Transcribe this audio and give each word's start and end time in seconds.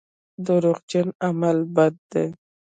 دروغجن 0.45 1.07
عمل 1.25 1.57
بد 1.75 1.93
دی. 2.11 2.25